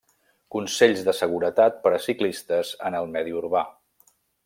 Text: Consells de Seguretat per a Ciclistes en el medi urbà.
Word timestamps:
Consells 0.55 1.03
de 1.09 1.13
Seguretat 1.17 1.79
per 1.85 1.93
a 1.97 2.01
Ciclistes 2.09 2.75
en 2.91 3.01
el 3.03 3.15
medi 3.19 3.39
urbà. 3.45 3.67